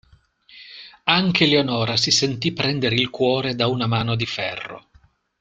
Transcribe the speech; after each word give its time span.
Anche 1.03 1.45
Leonora 1.45 1.95
si 1.95 2.09
sentì 2.09 2.51
prendere 2.53 2.95
il 2.95 3.11
cuore 3.11 3.53
da 3.53 3.67
una 3.67 3.85
mano 3.85 4.15
di 4.15 4.25
ferro. 4.25 4.87